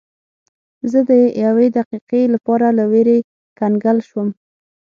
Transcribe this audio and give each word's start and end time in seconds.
زه 0.91 0.99
د 1.09 1.11
یوې 1.45 1.67
دقیقې 1.77 2.23
لپاره 2.33 2.67
له 2.77 2.83
ویرې 2.91 3.17
کنګل 3.59 3.97
شوم. 4.09 4.29